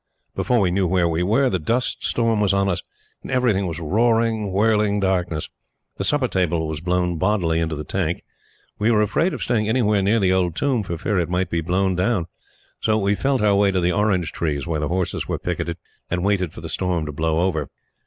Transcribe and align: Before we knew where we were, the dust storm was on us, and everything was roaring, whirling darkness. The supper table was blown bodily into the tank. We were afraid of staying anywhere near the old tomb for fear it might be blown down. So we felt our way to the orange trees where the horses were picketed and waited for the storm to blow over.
Before 0.33 0.59
we 0.59 0.71
knew 0.71 0.87
where 0.87 1.07
we 1.07 1.21
were, 1.21 1.47
the 1.51 1.59
dust 1.59 2.03
storm 2.03 2.39
was 2.41 2.55
on 2.55 2.67
us, 2.67 2.81
and 3.21 3.29
everything 3.29 3.67
was 3.67 3.79
roaring, 3.79 4.51
whirling 4.51 4.99
darkness. 4.99 5.47
The 5.97 6.03
supper 6.03 6.27
table 6.27 6.67
was 6.67 6.81
blown 6.81 7.17
bodily 7.17 7.59
into 7.59 7.75
the 7.75 7.83
tank. 7.83 8.23
We 8.79 8.89
were 8.89 9.03
afraid 9.03 9.31
of 9.31 9.43
staying 9.43 9.69
anywhere 9.69 10.01
near 10.01 10.19
the 10.19 10.33
old 10.33 10.55
tomb 10.55 10.81
for 10.81 10.97
fear 10.97 11.19
it 11.19 11.29
might 11.29 11.51
be 11.51 11.61
blown 11.61 11.95
down. 11.95 12.25
So 12.79 12.97
we 12.97 13.13
felt 13.13 13.43
our 13.43 13.53
way 13.53 13.69
to 13.69 13.79
the 13.79 13.91
orange 13.91 14.31
trees 14.31 14.65
where 14.65 14.79
the 14.79 14.87
horses 14.87 15.27
were 15.27 15.37
picketed 15.37 15.77
and 16.09 16.23
waited 16.25 16.51
for 16.51 16.61
the 16.61 16.67
storm 16.69 17.05
to 17.05 17.11
blow 17.11 17.37
over. 17.39 17.69